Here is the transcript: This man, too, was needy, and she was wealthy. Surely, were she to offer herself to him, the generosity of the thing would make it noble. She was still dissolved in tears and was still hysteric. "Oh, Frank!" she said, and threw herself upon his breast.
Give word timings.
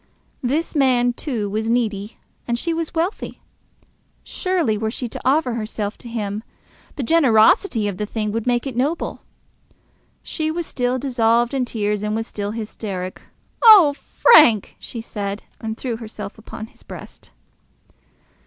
This 0.41 0.75
man, 0.75 1.13
too, 1.13 1.47
was 1.47 1.69
needy, 1.69 2.17
and 2.47 2.57
she 2.57 2.73
was 2.73 2.95
wealthy. 2.95 3.39
Surely, 4.23 4.75
were 4.75 4.89
she 4.89 5.07
to 5.07 5.21
offer 5.23 5.53
herself 5.53 5.95
to 5.99 6.09
him, 6.09 6.41
the 6.95 7.03
generosity 7.03 7.87
of 7.87 7.97
the 7.97 8.07
thing 8.07 8.31
would 8.31 8.47
make 8.47 8.65
it 8.65 8.75
noble. 8.75 9.21
She 10.23 10.49
was 10.49 10.65
still 10.65 10.97
dissolved 10.97 11.53
in 11.53 11.65
tears 11.65 12.01
and 12.01 12.15
was 12.15 12.25
still 12.25 12.49
hysteric. 12.49 13.21
"Oh, 13.61 13.93
Frank!" 13.95 14.75
she 14.79 15.01
said, 15.01 15.43
and 15.59 15.77
threw 15.77 15.97
herself 15.97 16.39
upon 16.39 16.65
his 16.65 16.81
breast. 16.81 17.29